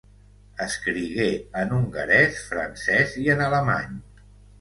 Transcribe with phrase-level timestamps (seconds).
[0.63, 1.27] Escrigué
[1.63, 4.01] en hongarès, francès i en alemany.